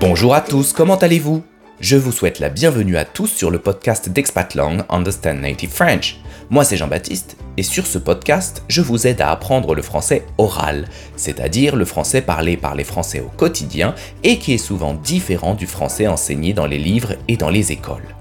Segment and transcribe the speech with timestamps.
[0.00, 1.42] Bonjour à tous, comment allez-vous?
[1.80, 6.20] Je vous souhaite la bienvenue à tous sur le podcast d'Expatlang Understand Native French.
[6.50, 10.84] Moi c'est Jean-Baptiste et sur ce podcast, je vous aide à apprendre le français oral,
[11.16, 15.66] c'est-à-dire le français parlé par les Français au quotidien et qui est souvent différent du
[15.66, 18.14] français enseigné dans les livres et dans les écoles.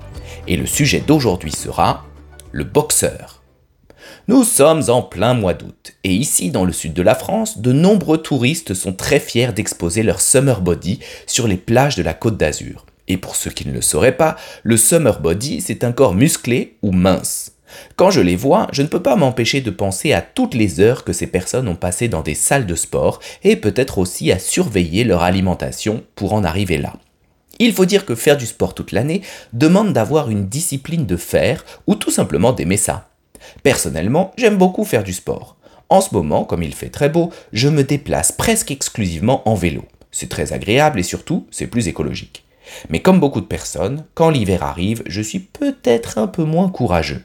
[0.47, 2.05] Et le sujet d'aujourd'hui sera
[2.51, 3.36] le boxeur.
[4.29, 7.71] Nous sommes en plein mois d'août, et ici dans le sud de la France, de
[7.71, 12.35] nombreux touristes sont très fiers d'exposer leur summer body sur les plages de la côte
[12.35, 12.85] d'Azur.
[13.07, 16.75] Et pour ceux qui ne le sauraient pas, le summer body, c'est un corps musclé
[16.81, 17.53] ou mince.
[17.95, 21.05] Quand je les vois, je ne peux pas m'empêcher de penser à toutes les heures
[21.05, 25.05] que ces personnes ont passées dans des salles de sport et peut-être aussi à surveiller
[25.05, 26.91] leur alimentation pour en arriver là.
[27.59, 29.21] Il faut dire que faire du sport toute l'année
[29.53, 33.07] demande d'avoir une discipline de fer ou tout simplement d'aimer ça.
[33.63, 35.55] Personnellement, j'aime beaucoup faire du sport.
[35.89, 39.85] En ce moment, comme il fait très beau, je me déplace presque exclusivement en vélo.
[40.11, 42.43] C'est très agréable et surtout, c'est plus écologique.
[42.89, 47.23] Mais comme beaucoup de personnes, quand l'hiver arrive, je suis peut-être un peu moins courageux.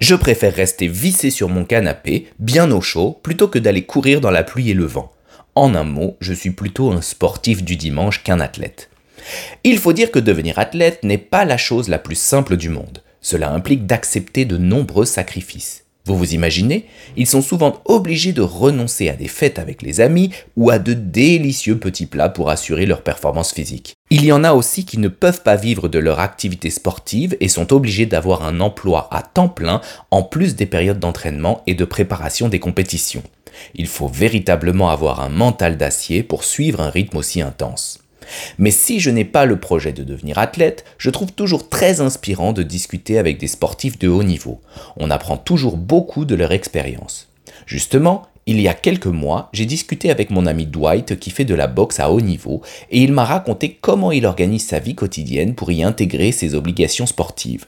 [0.00, 4.30] Je préfère rester vissé sur mon canapé, bien au chaud, plutôt que d'aller courir dans
[4.30, 5.12] la pluie et le vent.
[5.54, 8.90] En un mot, je suis plutôt un sportif du dimanche qu'un athlète.
[9.64, 13.02] Il faut dire que devenir athlète n'est pas la chose la plus simple du monde.
[13.22, 15.82] Cela implique d'accepter de nombreux sacrifices.
[16.04, 20.30] Vous vous imaginez Ils sont souvent obligés de renoncer à des fêtes avec les amis
[20.56, 23.94] ou à de délicieux petits plats pour assurer leur performance physique.
[24.10, 27.48] Il y en a aussi qui ne peuvent pas vivre de leur activité sportive et
[27.48, 31.84] sont obligés d'avoir un emploi à temps plein en plus des périodes d'entraînement et de
[31.84, 33.22] préparation des compétitions.
[33.76, 38.01] Il faut véritablement avoir un mental d'acier pour suivre un rythme aussi intense.
[38.58, 42.52] Mais si je n'ai pas le projet de devenir athlète, je trouve toujours très inspirant
[42.52, 44.60] de discuter avec des sportifs de haut niveau.
[44.96, 47.28] On apprend toujours beaucoup de leur expérience.
[47.66, 51.54] Justement, il y a quelques mois, j'ai discuté avec mon ami Dwight qui fait de
[51.54, 55.54] la boxe à haut niveau et il m'a raconté comment il organise sa vie quotidienne
[55.54, 57.66] pour y intégrer ses obligations sportives.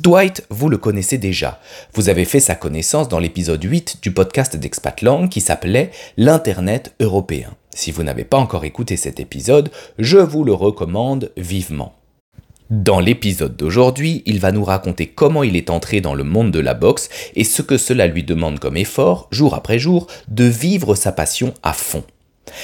[0.00, 1.60] Dwight, vous le connaissez déjà.
[1.92, 7.54] Vous avez fait sa connaissance dans l'épisode 8 du podcast d'Expatlang qui s'appelait L'Internet européen.
[7.74, 11.94] Si vous n'avez pas encore écouté cet épisode, je vous le recommande vivement.
[12.70, 16.60] Dans l'épisode d'aujourd'hui, il va nous raconter comment il est entré dans le monde de
[16.60, 20.94] la boxe et ce que cela lui demande comme effort, jour après jour, de vivre
[20.94, 22.04] sa passion à fond.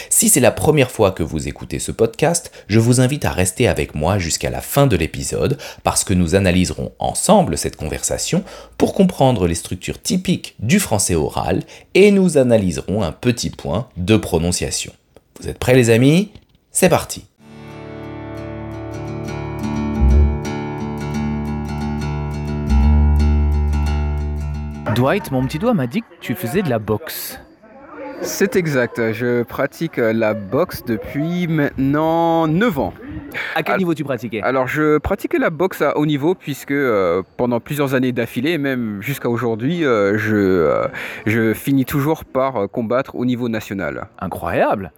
[0.08, 3.66] Si c'est la première fois que vous écoutez ce podcast, je vous invite à rester
[3.66, 8.44] avec moi jusqu'à la fin de l'épisode parce que nous analyserons ensemble cette conversation
[8.78, 11.62] pour comprendre les structures typiques du français oral
[11.94, 14.92] et nous analyserons un petit point de prononciation.
[15.40, 16.32] Vous êtes prêts les amis?
[16.70, 17.24] C'est parti
[24.94, 27.40] Dwight, mon petit doigt m'a dit que tu faisais de la boxe.
[28.20, 32.92] C'est exact, je pratique la boxe depuis maintenant 9 ans.
[33.54, 34.42] À quel niveau tu pratiquais?
[34.42, 39.00] Alors je pratiquais la boxe à haut niveau puisque euh, pendant plusieurs années d'affilée, même
[39.00, 40.86] jusqu'à aujourd'hui, euh, je, euh,
[41.24, 44.08] je finis toujours par combattre au niveau national.
[44.18, 44.92] Incroyable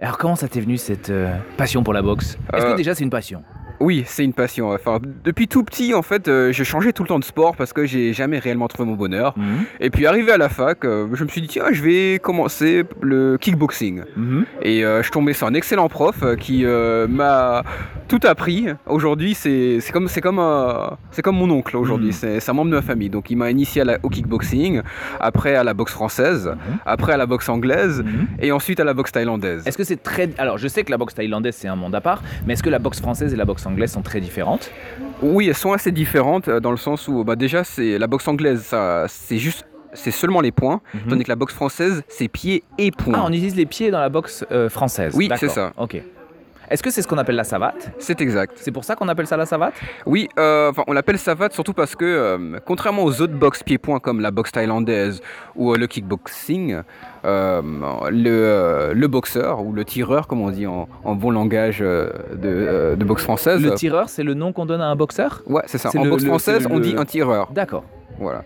[0.00, 1.12] Alors comment ça t'est venu cette
[1.56, 2.38] passion pour la boxe?
[2.52, 3.42] Est-ce que déjà c'est une passion?
[3.80, 4.70] Oui, c'est une passion.
[4.70, 7.72] Enfin, depuis tout petit, en fait, euh, je changeais tout le temps de sport parce
[7.72, 9.34] que j'ai jamais réellement trouvé mon bonheur.
[9.36, 9.64] Mhm.
[9.80, 12.84] Et puis, arrivé à la fac, euh, je me suis dit, tiens, je vais commencer
[13.00, 14.02] le kickboxing.
[14.16, 14.46] Mhm.
[14.62, 17.62] Et euh, je tombais sur un excellent prof qui m'a
[18.18, 18.66] tout appris.
[18.86, 20.40] Aujourd'hui, c'est comme, c'est comme,
[21.10, 22.08] c'est comme mon oncle aujourd'hui.
[22.22, 22.38] Mhm.
[22.40, 23.10] C'est un membre de ma famille.
[23.10, 24.82] Donc, il m'a initié à la- au kickboxing,
[25.20, 26.54] après à la boxe française,
[26.86, 28.26] après à la boxe anglaise Mhm.
[28.40, 29.66] et ensuite à la boxe thaïlandaise.
[29.66, 30.30] Est-ce que c'est très...
[30.38, 32.70] Alors je sais que la boxe thaïlandaise c'est un monde à part, mais est-ce que
[32.70, 34.70] la boxe française et la boxe anglaise sont très différentes?
[35.22, 38.26] Oui, elles sont assez différentes euh, dans le sens où bah, déjà c'est la boxe
[38.28, 38.72] anglaise,
[39.08, 41.00] c'est juste c'est seulement les points, Mhm.
[41.10, 43.14] tandis que la boxe française c'est pieds et poings.
[43.16, 45.72] Ah, on utilise les pieds dans la boxe euh, française Oui, c'est ça.
[45.78, 46.02] Ok.
[46.70, 48.52] Est-ce que c'est ce qu'on appelle la savate C'est exact.
[48.56, 49.74] C'est pour ça qu'on appelle ça la savate
[50.06, 54.00] Oui, euh, enfin, on l'appelle savate surtout parce que euh, contrairement aux autres boxes pieds-poings
[54.00, 55.20] comme la boxe thaïlandaise
[55.56, 56.78] ou euh, le kickboxing,
[57.24, 63.04] le, le boxeur ou le tireur comme on dit en, en bon langage de, de
[63.04, 63.60] boxe française.
[63.62, 65.90] Le tireur c'est le nom qu'on donne à un boxeur Ouais, c'est ça.
[65.96, 67.50] En le- boxe française, on dit un tireur.
[67.52, 67.84] D'accord.
[68.18, 68.44] Voilà.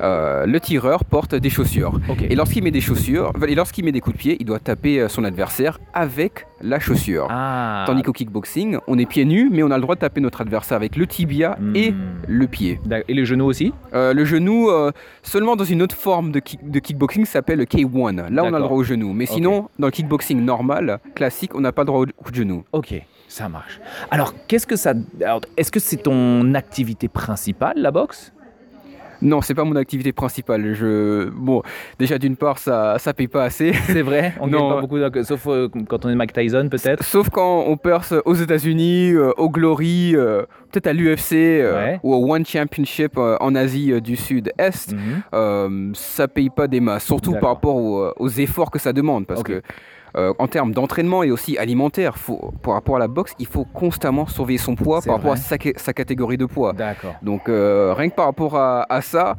[0.00, 1.98] Euh, le tireur porte des chaussures.
[2.28, 5.00] Et lorsqu'il met des chaussures, et lorsqu'il met des coups de pied, il doit taper
[5.00, 7.26] euh, son adversaire avec la chaussure.
[7.30, 7.84] Ah.
[7.86, 10.40] Tandis qu'au kickboxing, on est pieds nus, mais on a le droit de taper notre
[10.42, 11.96] adversaire avec le tibia et Hmm.
[12.28, 12.80] le pied.
[13.08, 13.72] Et les genoux aussi?
[13.94, 14.92] Euh, le genou, euh,
[15.22, 18.30] seulement dans une autre forme de, kick- de kickboxing, s'appelle le K1.
[18.32, 19.12] Là, on a le droit au genou.
[19.12, 22.64] Mais sinon, dans le kickboxing normal, classique, on n'a pas le droit au au genou.
[22.72, 22.94] Ok,
[23.28, 23.80] ça marche.
[24.10, 24.92] Alors, qu'est-ce que ça.
[25.22, 28.32] alors, Est-ce que c'est ton activité principale, la boxe?
[29.22, 30.74] Non, c'est pas mon activité principale.
[30.74, 31.28] Je...
[31.30, 31.62] Bon,
[31.98, 33.72] déjà d'une part, ça, ça paye pas assez.
[33.86, 34.70] C'est vrai On gagne Non.
[34.74, 38.14] pas beaucoup, donc, sauf euh, quand on est Mike Tyson peut-être Sauf quand on perce
[38.24, 42.00] aux États-Unis, euh, au Glory, euh, peut-être à l'UFC Ouais.
[42.02, 44.92] ou au One Championship en Asie du Sud-Est.
[44.92, 44.98] Mhm.
[45.34, 49.26] euh, ça paye pas des masses, surtout par rapport aux, aux efforts que ça demande.
[49.26, 49.62] Parce que
[50.16, 53.64] euh, en termes d'entraînement et aussi alimentaire, faut, par rapport à la boxe, il faut
[53.64, 56.72] constamment surveiller son poids par rapport à sa, ca- sa catégorie de poids.
[56.72, 57.16] D'accord.
[57.22, 59.36] Donc euh, rien que par rapport à, à ça,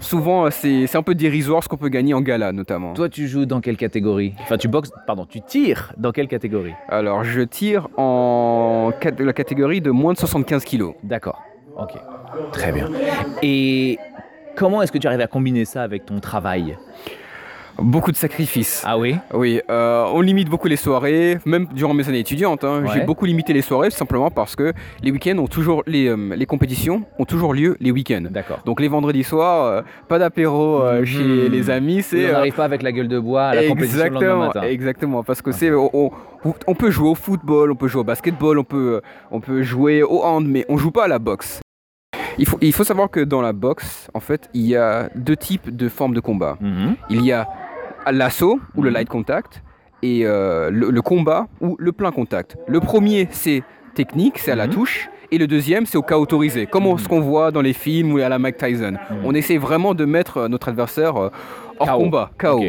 [0.00, 2.92] souvent euh, c'est un peu dérisoire ce qu'on peut gagner en gala notamment.
[2.94, 4.34] Toi, tu joues dans quelle catégorie?
[4.40, 6.74] Enfin, tu boxes, pardon, tu tires dans quelle catégorie?
[6.88, 10.94] Alors je tire en la catégorie de moins de 75 kilos.
[11.02, 11.42] D'accord.
[11.76, 11.92] Ok.
[12.52, 12.88] Très bien.
[13.42, 13.98] Et
[14.56, 16.76] comment est-ce que tu arrives à combiner ça avec ton travail?
[17.78, 18.82] Beaucoup de sacrifices.
[18.86, 22.64] Ah oui Oui, euh, on limite beaucoup les soirées, même durant mes années étudiantes.
[22.64, 24.72] hein, J'ai beaucoup limité les soirées simplement parce que
[25.02, 28.24] les week-ends ont toujours les, euh, les compétitions ont toujours lieu les week-ends.
[28.30, 28.60] D'accord.
[28.66, 31.04] Donc les vendredis soirs, euh, pas d'apéro Mhm.
[31.04, 33.98] chez les amis, c'est on n'arrive pas avec la gueule de bois à la compétition
[33.98, 34.62] le lendemain exactement, matin.
[34.62, 35.90] exactement, parce que c'est on,
[36.44, 39.62] on- on peut jouer au football, on peut jouer au basketball, on peut on peut
[39.62, 41.60] jouer au hand, mais on joue pas à la boxe.
[42.38, 45.36] Il faut, il faut savoir que dans la boxe, en fait, il y a deux
[45.36, 46.56] types de formes de combat.
[46.60, 46.94] Mhm.
[47.10, 47.46] Il y a
[48.10, 48.94] l'assaut ou le Mhm.
[48.96, 49.62] light contact
[50.02, 52.56] et euh, le, le combat ou le plein contact.
[52.66, 53.62] Le premier, c'est
[53.94, 54.72] technique, c'est à la Mhm.
[54.72, 55.08] touche.
[55.30, 56.98] Et le deuxième, c'est au cas autorisé, comme on- Mhm.
[56.98, 58.94] ce qu'on voit dans les films ou à la Mike Tyson.
[59.24, 61.30] On essaie vraiment de mettre euh, notre adversaire euh,
[61.78, 61.98] hors KO.
[61.98, 62.64] combat, KO.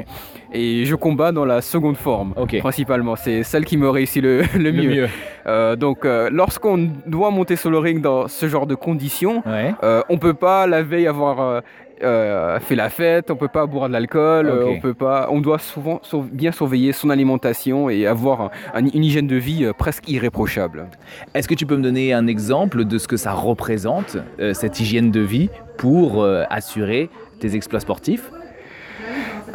[0.56, 3.16] Et je combats dans la seconde forme, principalement.
[3.16, 4.90] C'est celle qui me réussit le, le Le mieux.
[4.96, 5.08] mieux.
[5.48, 9.74] Euh, donc, euh, lorsqu'on doit monter sur le ring dans ce genre de conditions, Ouais.
[9.84, 11.62] euh, on peut pas la veille avoir
[12.02, 15.42] euh, fait la fête, on peut pas boire de l'alcool, euh, on peut pas, on
[15.42, 19.66] doit souvent sur- bien surveiller son alimentation et avoir un- un- une hygiène de vie
[19.66, 20.88] euh, presque irréprochable.
[21.34, 24.80] Est-ce que tu peux me donner un exemple de ce que ça représente, euh, cette
[24.80, 27.10] hygiène de vie, pour assurer
[27.40, 28.32] tes exploits sportifs?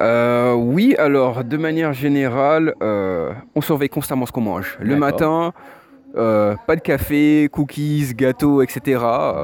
[0.00, 4.76] Euh, oui, alors de manière générale, euh, on surveille constamment ce qu'on mange.
[4.80, 5.52] Le matin,
[6.16, 9.00] euh, pas de café, cookies, gâteaux, etc.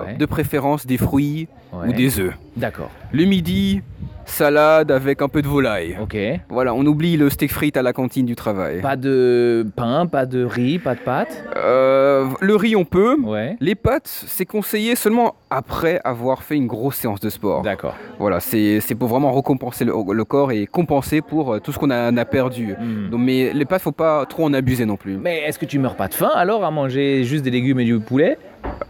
[0.06, 0.14] Ouais.
[0.14, 1.88] De préférence des fruits Ouais.
[1.88, 2.34] ou des œufs.
[2.56, 2.88] D'accord.
[3.12, 3.82] Le midi,
[4.26, 5.96] salade avec un peu de volaille.
[6.00, 6.16] Ok.
[6.49, 8.81] Voilà, on oublie le steak frites à la cantine du travail.
[8.81, 11.44] Pas de pain, pas de riz, pas de pâtes?
[11.56, 12.04] Euh,
[12.40, 13.16] le riz, on peut.
[13.20, 13.56] Ouais.
[13.61, 17.62] Les pâtes, c'est conseillé seulement après avoir fait une grosse séance de sport.
[17.62, 17.94] D'accord.
[18.19, 21.90] Voilà, c'est pour vraiment récompenser le, le corps et compenser pour euh, tout ce qu'on
[21.90, 22.75] a, a perdu.
[22.78, 23.11] Hmm.
[23.11, 25.16] Donc, mais les pâtes, faut pas trop en abuser non plus.
[25.16, 27.84] Mais est-ce que tu meurs pas de faim alors à manger juste des légumes et
[27.84, 28.38] du poulet?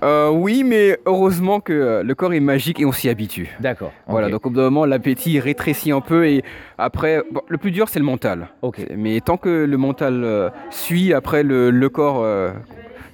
[0.03, 3.49] Euh, oui, mais heureusement que euh, le corps est magique et on s'y habitue.
[3.61, 3.93] D'accord.
[4.07, 6.45] Voilà, donc au bout d'un moment, l'appétit rétrécit un peu et
[6.79, 8.49] après, bon, le plus dur, c'est le mental.
[8.63, 8.81] Ok.
[8.97, 12.23] Mais tant que le mental euh, suit, après, le, le corps.
[12.23, 12.53] euh,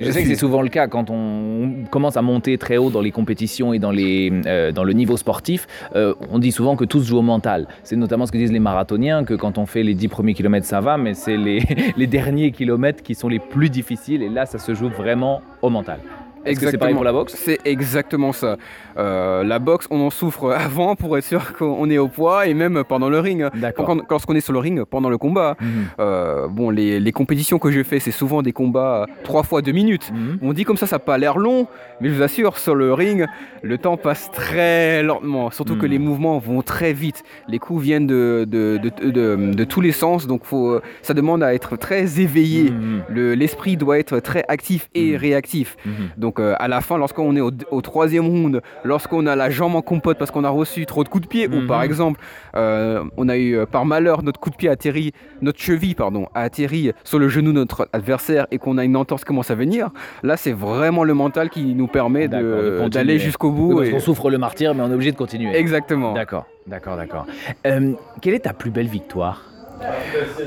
[0.00, 3.02] Je sais que c'est souvent le cas quand on commence à monter très haut dans
[3.02, 5.66] les compétitions et dans, les, euh, dans le niveau sportif.
[5.94, 7.68] euh, on dit souvent que tout se joue au mental.
[7.82, 10.66] C'est notamment ce que disent les marathoniens, que quand on fait les 10 premiers kilomètres,
[10.66, 11.62] ça va, mais c'est les,
[11.96, 14.22] les derniers kilomètres qui sont les plus difficiles.
[14.22, 15.98] Et là, ça se joue vraiment au mental.
[16.44, 18.56] Que pareil pour la boxe C'est exactement ça.
[18.96, 22.54] Euh, la boxe, on en souffre avant pour être sûr qu'on est au poids et
[22.54, 23.46] même pendant le ring.
[23.54, 23.86] D'accord.
[23.86, 25.68] Quand- Lorsqu'on est sur le ring, pendant le combat, Mhm.
[26.00, 29.62] euh, bon, les, les compétitions que je fais, c'est souvent des combats euh, trois fois
[29.62, 30.10] deux minutes.
[30.12, 30.38] Mhm.
[30.42, 31.66] On dit comme ça, ça n'a pas l'air long,
[32.00, 33.26] mais je vous assure, sur le ring,
[33.62, 35.50] le temps passe très lentement.
[35.50, 35.92] Surtout que Mhm.
[35.92, 37.22] les mouvements vont très vite.
[37.48, 41.42] Les coups viennent de, de, de, de- de tous les sens, donc faut, ça demande
[41.42, 42.72] à être très éveillé.
[43.08, 45.76] Le- L'esprit doit être très actif et réactif.
[45.84, 45.92] Mhm.
[46.30, 49.74] Donc euh, à la fin, lorsqu'on est au, au troisième round, lorsqu'on a la jambe
[49.74, 51.66] en compote parce qu'on a reçu trop de coups de pied, ou Mhm.
[51.66, 52.20] par exemple,
[52.54, 55.10] euh, on a eu euh, par malheur notre coup de pied atterri,
[55.42, 58.94] notre cheville pardon, a atterri sur le genou de notre adversaire et qu'on a une
[58.96, 59.90] entorse qui commence à venir,
[60.22, 63.74] là c'est vraiment le mental qui nous permet d'aller jusqu'au Oui, bout.
[63.78, 65.56] parce et- qu'on souffre le martyr, mais on est obligé de continuer.
[65.56, 66.12] Exactement.
[66.12, 67.26] D'accord, d'accord, d'accord.
[67.66, 69.42] Euh, quelle est ta plus belle victoire?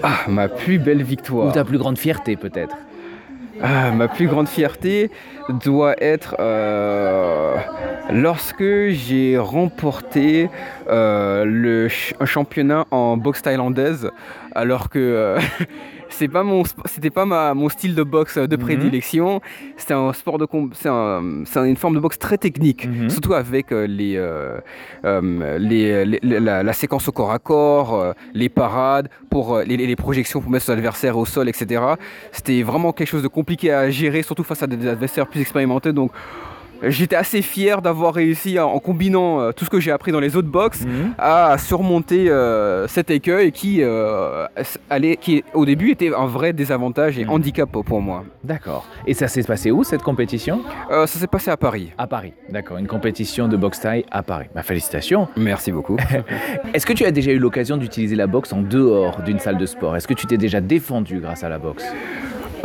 [0.02, 1.48] Ah, ma plus belle victoire.
[1.48, 2.78] Ou ta plus grande fierté peut-être?
[3.65, 5.10] Ah, ma plus grande fierté
[5.63, 7.55] doit être euh,
[8.12, 10.50] lorsque j'ai remporté
[10.89, 11.88] euh, le
[12.20, 14.12] un championnat en boxe thaïlandaise,
[14.53, 15.39] alors que euh,
[16.13, 18.62] c'est pas mon, c'était pas ma, mon style de boxe de Mhm.
[18.62, 19.41] prédilection.
[19.77, 23.10] C'était un sport de, c'est un- c'est une forme de boxe très technique, Mhm.
[23.10, 24.58] surtout avec euh, les, euh,
[25.05, 29.55] euh, les, les- les- la, la séquence au corps à corps, euh, les parades pour
[29.55, 31.82] euh, les, les projections pour mettre son adversaire au sol, etc.
[32.32, 35.93] C'était vraiment quelque chose de compliqué à gérer, surtout face à des adversaires plus expérimentés.
[35.93, 36.12] Donc,
[36.90, 40.36] j'étais assez fier d'avoir réussi en combinant euh, tout ce que j'ai appris dans les
[40.36, 41.13] autres box Mhm.
[41.18, 44.46] à surmonter euh, cet écueil qui, euh,
[44.90, 47.30] allait, qui au début était un vrai désavantage et Mhm.
[47.32, 48.24] handicap pour moi.
[48.44, 48.86] D'accord.
[49.08, 50.62] Et ça s'est passé où cette compétition?
[50.90, 51.92] Ça s'est passé à Paris.
[51.98, 52.34] À Paris.
[52.50, 52.78] D'accord.
[52.78, 54.48] Une compétition de boxe taille à Paris.
[54.54, 55.28] Bah, félicitations.
[55.38, 55.98] Merci beaucoup.
[56.74, 59.66] Est-ce que tu as déjà eu l'occasion d'utiliser la boxe en dehors d'une salle de
[59.66, 59.96] sport?
[59.96, 61.86] Est-ce que tu t'es déjà défendu grâce à la boxe?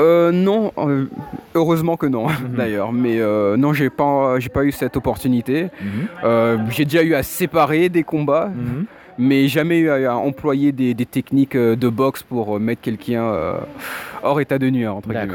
[0.00, 1.06] Euh, non, euh,
[1.54, 2.26] heureusement que non
[2.56, 2.92] d'ailleurs.
[2.92, 5.64] Mais euh, non, j'ai pas, j'ai pas eu cette opportunité.
[5.64, 5.88] Mhm.
[6.24, 8.84] Euh, j'ai déjà eu à séparer des combats, Mhm.
[9.18, 13.32] mais jamais eu à, à employer des, des techniques de boxe pour mettre quelqu'un
[14.22, 14.94] hors état de nuire.
[14.96, 15.26] entre guillemets.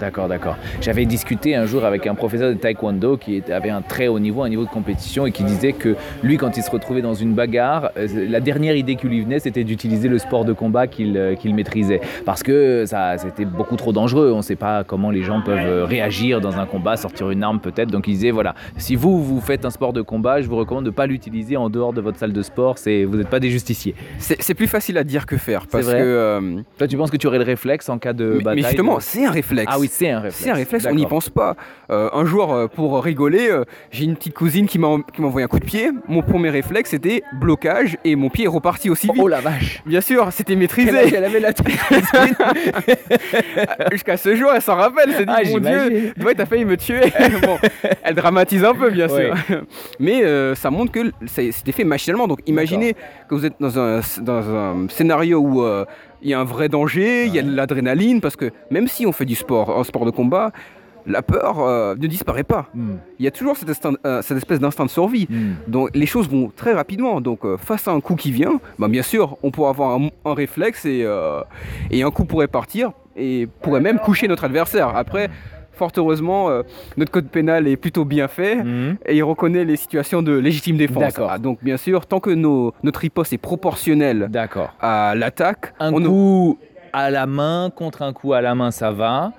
[0.00, 0.56] d'accord, d'accord.
[0.80, 4.42] J'avais discuté un jour avec un professeur de taekwondo qui avait un très haut niveau,
[4.42, 7.34] un niveau de compétition, et qui disait que lui, quand il se retrouvait dans une
[7.34, 11.16] bagarre, euh, la dernière idée qui lui venait, c'était d'utiliser le sport de combat qu'il
[11.16, 12.00] euh, qu'il maîtrisait.
[12.24, 14.32] Parce que ça, c'était beaucoup trop dangereux.
[14.32, 17.42] On ne sait pas comment les gens peuvent euh, réagir dans un combat, sortir une
[17.42, 17.90] arme peut-être.
[17.90, 20.84] Donc il disait, voilà, si vous, vous faites un sport de combat, je vous recommande
[20.84, 22.76] de ne pas l'utiliser en dehors de votre salle de sport.
[22.84, 23.94] Vous n'êtes pas des justiciers.
[24.18, 26.04] C'est c'est plus facile à dire que faire parce vrai que.
[26.04, 28.68] euh, Toi, tu penses que tu aurais le réflexe en cas de mais- bataille mais
[28.68, 29.70] justement, de- c'est un réflexe.
[29.72, 30.36] Ah oui, c'est un réflexe.
[30.42, 31.56] C'est un réflexe, on n'y pense pas.
[31.90, 34.88] Euh, un jour, euh, pour rigoler, euh, j'ai une petite cousine qui m'a
[35.18, 35.90] envoyé un coup de pied.
[36.08, 39.20] Mon premier réflexe, c'était blocage et mon pied est reparti aussi vite.
[39.22, 40.90] Oh la vache Bien sûr, c'était âge maîtrisé.
[41.14, 41.66] elle avait la tête
[43.92, 45.04] Jusqu'à ce jour, elle s'en rappelle.
[45.08, 45.58] Elle s'est dit, Ah, mon.
[45.60, 47.00] Dieu, ouais, t'as failli me tuer.
[47.42, 47.58] bon,
[48.02, 49.34] elle dramatise un peu, bien sûr.
[49.98, 52.26] Mais euh, ça montre que c'était fait machinalement.
[52.28, 52.94] Donc imaginez
[53.28, 55.84] que vous êtes dans un, dans un scénario où euh,
[56.24, 59.06] il y a un vrai danger, il y a de l'adrénaline, parce que même si
[59.06, 60.50] on fait du sport, un sport de combat,
[61.06, 62.70] la peur euh, ne disparaît pas.
[62.74, 63.70] Hmm, Il y a toujours cette,
[64.06, 65.26] euh, cette espèce d'instinct de survie.
[65.28, 65.52] hmm.
[65.68, 67.20] Donc les choses vont très rapidement.
[67.20, 70.08] Donc euh, face à un coup qui vient, bah, bien sûr, on pourra avoir un,
[70.24, 71.06] un réflexe et,
[71.90, 74.96] et un coup pourrait partir et pourrait même coucher notre adversaire.
[74.96, 75.28] Après,
[75.74, 76.62] fort heureusement, euh,
[76.96, 78.56] notre code pénal est plutôt bien fait.
[78.56, 78.96] Mhm.
[79.06, 81.02] Et il reconnaît les situations de légitime défense.
[81.02, 81.28] D'accord.
[81.32, 84.30] Ah, donc bien sûr, tant que nos- notre riposte est proportionnelle
[84.80, 86.58] à l'attaque, Un on coup
[86.92, 89.32] à la main contre un coup à la main, ça va.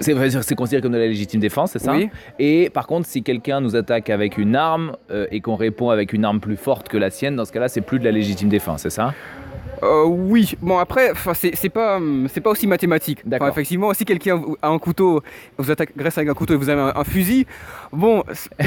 [0.00, 2.08] C'est c'est considéré comme de la légitime défense, c'est ça Oui.
[2.38, 6.14] Et par contre, si quelqu'un nous attaque avec une arme euh, et qu'on répond avec
[6.14, 8.48] une arme plus forte que la sienne, dans ce cas-là, c'est plus de la légitime
[8.48, 9.12] défense, c'est ça?
[9.82, 13.20] Euh, oui, bon après, c'est pas, hum, c'est pas aussi mathématique.
[13.24, 13.48] D'accord.
[13.48, 15.22] effectivement, si quelqu'un a un couteau,
[15.58, 17.46] vous agresse avec un couteau et vous avez un, un fusil,
[17.92, 18.22] bon,
[18.62, 18.64] euh,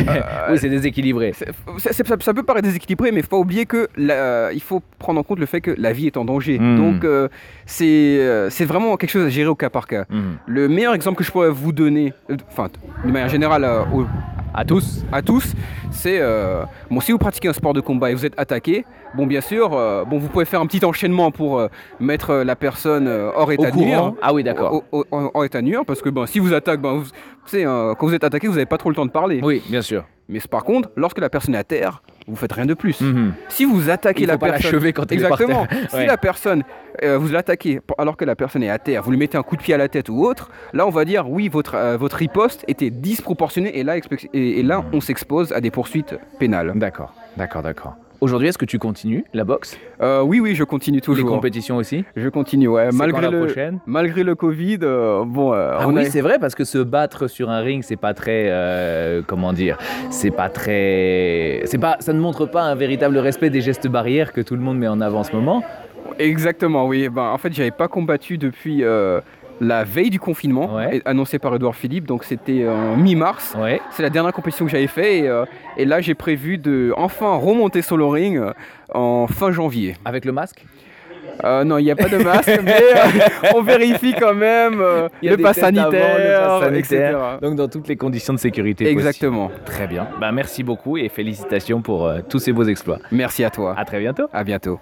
[0.52, 1.34] Oui, c'est déséquilibré.
[1.34, 5.20] ça, ça peut paraître déséquilibré, mais il faut pas oublier que la- il faut prendre
[5.20, 6.58] en compte le fait que la vie est en danger.
[6.60, 6.78] Hmm.
[6.78, 7.28] Donc euh,
[7.66, 7.86] c'est
[8.20, 10.06] euh, c'est vraiment quelque chose à gérer au cas par cas.
[10.10, 10.38] Mhm.
[10.48, 12.70] Le meilleur exemple que je pourrais vous donner, euh, enfin
[13.06, 13.84] de manière générale euh,
[14.54, 15.54] À tous à tous,
[15.92, 19.26] c'est euh, bon si vous pratiquez un sport de combat et vous êtes attaqué, bon
[19.26, 21.03] bien sûr, euh, bon vous pouvez faire un petit enchaînement
[21.34, 21.68] pour euh,
[22.00, 24.14] mettre euh, la personne euh, hors état de nuire.
[24.22, 24.84] Ah oui, d'accord.
[24.92, 27.06] Hors état de nuire, parce que bon, si vous attaquez, ben, vous,
[27.46, 29.40] savez, quand vous êtes attaqué, vous n'avez pas trop le temps de parler.
[29.44, 30.06] Oui, bien sûr.
[30.30, 33.02] Mais par contre, lorsque la personne est à terre, vous faites rien de plus.
[33.02, 33.34] Mhm.
[33.50, 35.68] Si vous attaquez Il la faut pas personne, l'achever quand elle exactement.
[35.90, 36.06] Si Ouais.
[36.06, 36.64] la personne,
[37.04, 39.58] euh, vous l'attaquez alors que la personne est à terre, vous lui mettez un coup
[39.58, 42.16] de pied à la tête ou autre, là on va dire oui votre euh, votre
[42.18, 43.98] riposte était disproportionnée et là
[44.34, 46.72] et là on s'expose à des poursuites pénales.
[46.76, 47.96] D'accord, d'accord, d'accord.
[48.24, 49.78] Aujourd'hui, est-ce que tu continues la boxe?
[50.02, 51.30] Euh, oui oui je continue Les toujours.
[51.30, 52.06] compétitions aussi?
[52.16, 53.80] Je continue ouais quand malgré la le prochaine?
[53.86, 56.78] malgré le Covid euh, bon euh, Ah on oui, a- c'est vrai parce que se
[56.78, 58.50] battre sur un ring, c'est pas très,
[59.28, 59.78] comment dire,
[60.10, 64.32] c'est pas très, c'est pas, ça ne montre pas un véritable respect des gestes barrières
[64.32, 65.62] que tout le monde met en avant en ce moment.
[66.18, 67.10] Exactement, oui.
[67.10, 68.84] Ben, en fait, j'avais pas combattu depuis
[69.62, 71.02] la veille du confinement, Ouais.
[71.06, 73.56] annoncé par Edouard Philippe, donc c'était en mi-mars.
[73.60, 73.80] Ouais.
[73.92, 75.46] C'est la dernière compétition que j'avais fait et, euh,
[75.78, 78.52] et là j'ai prévu de enfin remonter sur le ring euh,
[78.94, 79.96] en fin janvier.
[80.06, 80.66] Avec le masque?
[81.44, 85.10] Euh, non, il n'y a pas de masque, mais euh, on vérifie quand même euh,
[85.24, 86.84] le pass avant, sanitaire, le pass etc.
[86.86, 87.40] sanitaire.
[87.42, 88.88] Donc dans toutes les conditions de sécurité.
[88.88, 89.50] Exactement.
[89.66, 90.08] Très bien.
[90.22, 93.00] Ben, merci beaucoup et félicitations pour euh, tous ces beaux exploits.
[93.12, 93.74] Merci à toi.
[93.78, 94.28] À très bientôt.
[94.32, 94.80] À bientôt.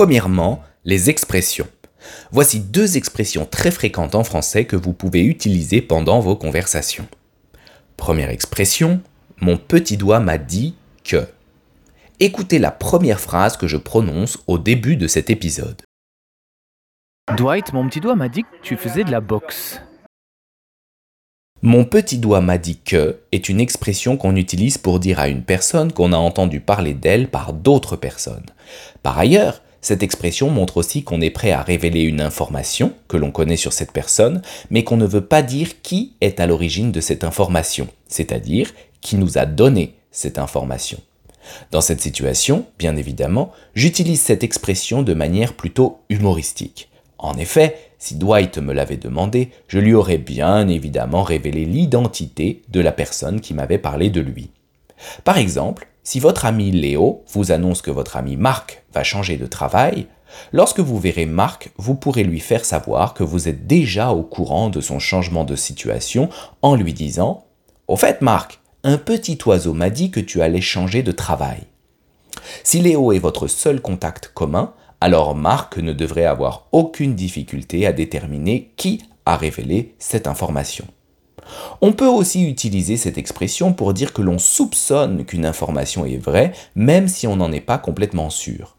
[0.00, 1.68] Premièrement, les expressions.
[2.32, 7.06] Voici deux expressions très fréquentes en français que vous pouvez utiliser pendant vos conversations.
[7.98, 9.02] Première expression,
[9.42, 11.28] mon petit doigt m'a dit que.
[12.18, 15.82] Écoutez la première phrase que je prononce au début de cet épisode.
[17.36, 19.82] Dwight, mon petit doigt m'a dit que tu faisais de la boxe.
[21.60, 25.42] Mon petit doigt m'a dit que est une expression qu'on utilise pour dire à une
[25.42, 28.46] personne qu'on a entendu parler d'elle par d'autres personnes.
[29.02, 33.30] Par ailleurs, cette expression montre aussi qu'on est prêt à révéler une information que l'on
[33.30, 37.00] connaît sur cette personne, mais qu'on ne veut pas dire qui est à l'origine de
[37.00, 41.00] cette information, c'est-à-dire qui nous a donné cette information.
[41.70, 46.88] Dans cette situation, bien évidemment, j'utilise cette expression de manière plutôt humoristique.
[47.18, 52.80] En effet, si Dwight me l'avait demandé, je lui aurais bien évidemment révélé l'identité de
[52.80, 54.50] la personne qui m'avait parlé de lui.
[55.24, 59.46] Par exemple, si votre ami Léo vous annonce que votre ami Marc va changer de
[59.46, 60.06] travail,
[60.52, 64.70] lorsque vous verrez Marc, vous pourrez lui faire savoir que vous êtes déjà au courant
[64.70, 66.28] de son changement de situation
[66.62, 67.44] en lui disant
[67.88, 71.60] Au fait, Marc, un petit oiseau m'a dit que tu allais changer de travail.
[72.64, 77.92] Si Léo est votre seul contact commun, alors Marc ne devrait avoir aucune difficulté à
[77.92, 80.86] déterminer qui a révélé cette information.
[81.80, 86.52] On peut aussi utiliser cette expression pour dire que l'on soupçonne qu'une information est vraie,
[86.74, 88.76] même si on n'en est pas complètement sûr.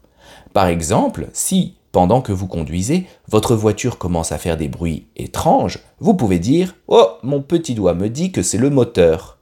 [0.52, 5.80] Par exemple, si, pendant que vous conduisez, votre voiture commence à faire des bruits étranges,
[6.00, 9.38] vous pouvez dire⁇ Oh, mon petit doigt me dit que c'est le moteur!⁇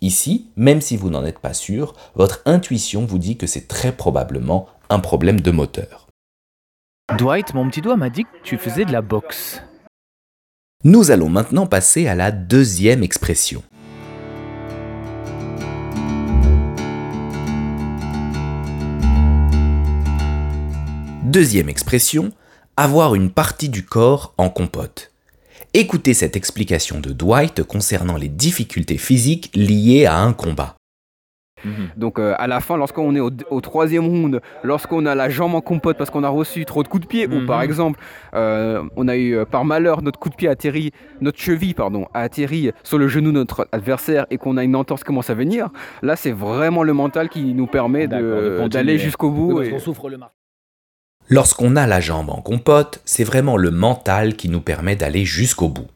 [0.00, 3.92] Ici, même si vous n'en êtes pas sûr, votre intuition vous dit que c'est très
[3.92, 6.06] probablement un problème de moteur.
[7.16, 9.62] Dwight, mon petit doigt m'a dit que tu faisais de la boxe.
[10.86, 13.64] Nous allons maintenant passer à la deuxième expression.
[21.24, 22.30] Deuxième expression,
[22.76, 25.10] avoir une partie du corps en compote.
[25.74, 30.76] Écoutez cette explication de Dwight concernant les difficultés physiques liées à un combat.
[31.64, 31.90] Mhm.
[31.96, 35.60] Donc euh, à la fin, lorsqu'on est au, troisième round, lorsqu'on a la jambe en
[35.60, 37.64] compote parce qu'on a reçu trop de coups de pied, ou par mhm.
[37.64, 38.00] exemple,
[38.34, 42.06] euh, on a eu euh, par malheur notre coup de pied atterri, notre cheville pardon,
[42.12, 45.30] a atterri sur le genou de notre adversaire et qu'on a une entorse qui commence
[45.30, 45.70] à venir,
[46.02, 49.62] là c'est vraiment le mental qui nous permet d'aller jusqu'au bout.
[49.62, 49.78] et...
[49.78, 50.18] souffre le
[51.28, 55.68] Lorsqu'on a la jambe en compote, c'est vraiment le mental qui nous permet d'aller jusqu'au
[55.68, 55.86] bout.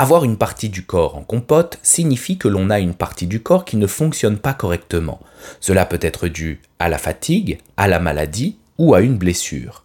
[0.00, 3.64] Avoir une partie du corps en compote signifie que l'on a une partie du corps
[3.64, 5.18] qui ne fonctionne pas correctement.
[5.58, 9.84] Cela peut être dû à la fatigue, à la maladie ou à une blessure.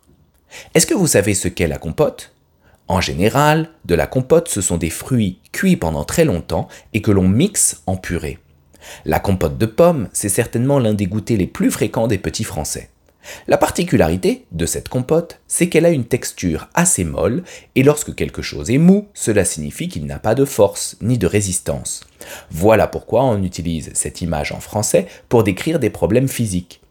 [0.76, 2.32] Est-ce que vous savez ce qu'est la compote?
[2.88, 7.10] En général, de la compote, ce sont des fruits cuits pendant très longtemps et que
[7.10, 8.38] l'on mixe en purée.
[9.06, 12.92] La compote de pommes, c'est certainement l'un des goûters les plus fréquents des petits Français.
[13.48, 17.44] La particularité de cette compote, c'est qu'elle a une texture assez molle,
[17.76, 21.28] et lorsque quelque chose est mou, cela signifie qu'il n'a pas de force ni de
[21.28, 22.02] résistance.
[22.52, 26.82] Voilà pourquoi on utilise cette image en français pour décrire des problèmes physiques.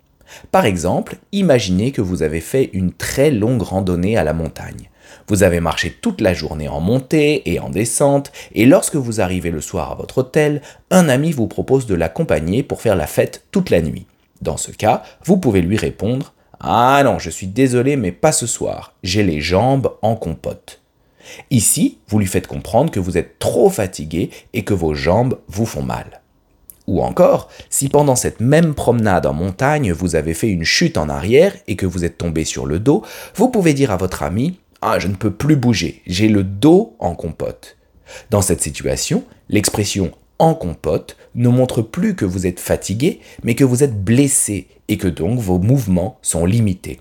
[0.51, 4.89] Par exemple, imaginez que vous avez fait une très longue randonnée à la montagne.
[5.29, 9.51] Vous avez marché toute la journée en montée et en descente, et lorsque vous arrivez
[9.51, 13.45] le soir à votre hôtel, un ami vous propose de l'accompagner pour faire la fête
[13.51, 14.07] toute la nuit.
[14.43, 18.49] Dans ce cas, vous pouvez lui répondre Ah non, je suis désolé, mais pas ce
[18.49, 20.81] soir, j'ai les jambes en compote.
[21.51, 25.65] Ici, vous lui faites comprendre que vous êtes trop fatigué et que vos jambes vous
[25.65, 26.23] font mal.
[26.89, 31.09] Ou encore, si pendant cette même promenade en montagne, vous avez fait une chute en
[31.09, 33.05] arrière et que vous êtes tombé sur le dos,
[33.37, 36.97] vous pouvez dire à votre ami Ah, je ne peux plus bouger, j'ai le dos
[36.99, 37.77] en compote.
[38.31, 43.65] Dans cette situation, l'expression en compote ne montre plus que vous êtes fatigué, mais que
[43.65, 47.01] vous êtes blessé et que donc vos mouvements sont limités.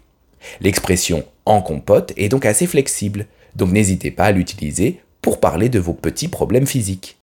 [0.60, 5.80] L'expression en compote est donc assez flexible, donc n'hésitez pas à l'utiliser pour parler de
[5.80, 7.20] vos petits problèmes physiques.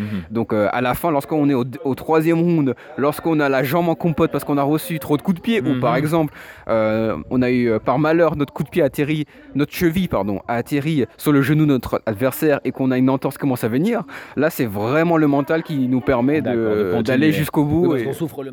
[0.00, 0.22] Mhm.
[0.30, 3.94] Donc euh, à la fin, lorsqu'on est au, troisième round, lorsqu'on a la jambe en
[3.94, 5.98] compote parce qu'on a reçu trop de coups de pied, ou par mhm.
[5.98, 6.34] exemple,
[6.68, 10.40] euh, on a eu euh, par malheur notre coup de pied atterri, notre cheville pardon,
[10.48, 13.64] a atterri sur le genou de notre adversaire et qu'on a une entorse qui commence
[13.64, 14.02] à venir,
[14.36, 17.96] là c'est vraiment le mental qui nous permet d'aller jusqu'au bout.
[17.96, 18.12] et...
[18.12, 18.52] souffre le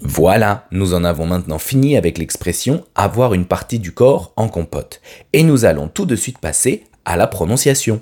[0.00, 5.00] Voilà, nous en avons maintenant fini avec l'expression avoir une partie du corps en compote.
[5.32, 8.00] Et nous allons tout de suite passer à la prononciation.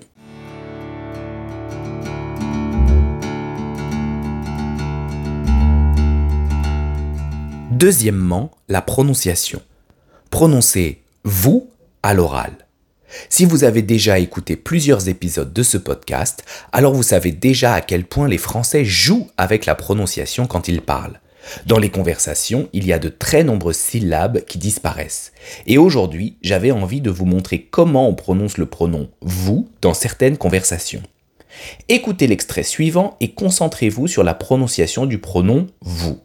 [7.85, 9.61] Deuxièmement, la prononciation.
[10.31, 11.69] Prononcez vous
[12.03, 12.53] à l'oral.
[13.29, 17.83] Si vous avez déjà écouté plusieurs épisodes de ce podcast, alors vous savez déjà à
[17.83, 21.21] quel point les Français jouent avec la prononciation quand ils parlent.
[21.67, 25.33] Dans les conversations, il y a de très nombreuses syllabes qui disparaissent.
[25.67, 30.39] Et aujourd'hui, j'avais envie de vous montrer comment on prononce le pronom vous dans certaines
[30.39, 31.03] conversations.
[31.91, 36.19] Écoutez l'extrait suivant et concentrez-vous sur la prononciation du pronom vous.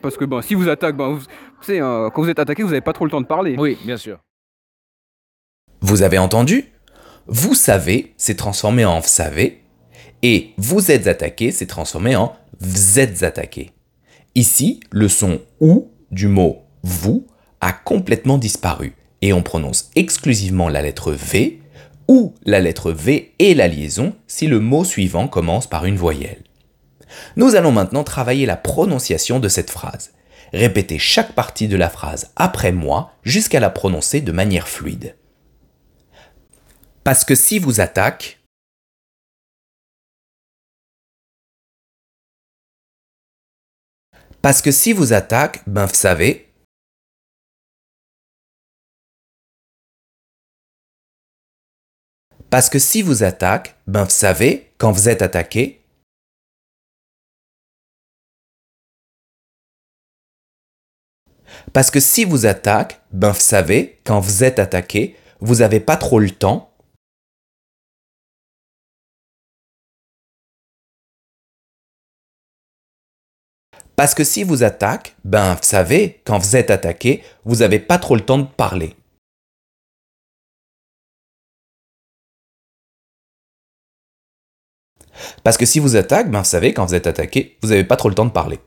[0.00, 1.24] Parce que bon, si vous attaquez, bon, vous,
[1.60, 3.56] savez, euh, quand vous êtes attaqué, vous n'avez pas trop le temps de parler.
[3.58, 4.18] Oui, bien sûr.
[5.80, 6.66] Vous avez entendu?
[7.26, 9.62] Vous savez s'est transformé en vous savez
[10.22, 13.70] et vous êtes attaqué s'est transformé en vous êtes attaqué.
[14.34, 17.26] Ici, le son ou du mot vous
[17.60, 21.60] a complètement disparu et on prononce exclusivement la lettre V
[22.08, 26.42] ou la lettre V et la liaison si le mot suivant commence par une voyelle.
[27.36, 30.12] Nous allons maintenant travailler la prononciation de cette phrase.
[30.52, 35.16] Répétez chaque partie de la phrase après moi jusqu'à la prononcer de manière fluide.
[37.04, 38.40] Parce que si vous attaque,
[44.42, 46.50] Parce que si vous attaque, ben vous savez.
[52.48, 55.79] Parce que si vous attaque, ben vous savez, quand vous êtes attaqué.
[61.72, 65.96] Parce que si vous attaque, ben vous savez, quand vous êtes attaqué, vous n'avez pas
[65.96, 66.70] trop le temps
[74.00, 77.98] Parce que si vous attaque, ben, vous savez, quand vous êtes attaqué, vous n'avez pas
[77.98, 78.96] trop le temps de parler.
[85.44, 87.96] Parce que si vous attaque, ben, vous savez, quand vous êtes attaqué, vous n'avez pas
[87.96, 88.58] trop le temps de parler.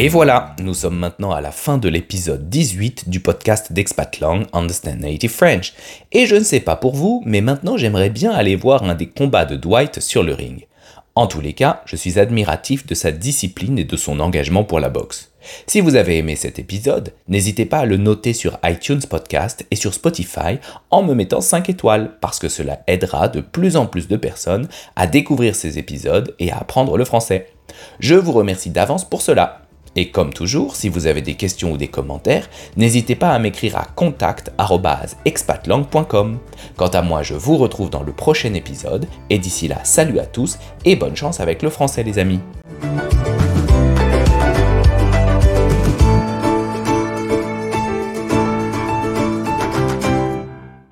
[0.01, 5.01] Et voilà, nous sommes maintenant à la fin de l'épisode 18 du podcast d'Expatlang Understand
[5.01, 5.73] Native French.
[6.13, 9.09] Et je ne sais pas pour vous, mais maintenant j'aimerais bien aller voir un des
[9.09, 10.67] combats de Dwight sur le ring.
[11.15, 14.79] En tous les cas, je suis admiratif de sa discipline et de son engagement pour
[14.79, 15.33] la boxe.
[15.67, 19.75] Si vous avez aimé cet épisode, n'hésitez pas à le noter sur iTunes Podcast et
[19.75, 20.59] sur Spotify
[20.91, 24.69] en me mettant 5 étoiles parce que cela aidera de plus en plus de personnes
[24.95, 27.49] à découvrir ces épisodes et à apprendre le français.
[27.99, 29.58] Je vous remercie d'avance pour cela.
[29.95, 33.77] Et comme toujours, si vous avez des questions ou des commentaires, n'hésitez pas à m'écrire
[33.77, 36.39] à contact.expatlang.com.
[36.75, 40.25] Quant à moi, je vous retrouve dans le prochain épisode, et d'ici là, salut à
[40.25, 42.39] tous et bonne chance avec le français les amis.